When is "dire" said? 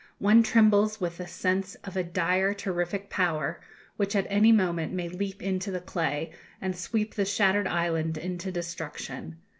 2.03-2.55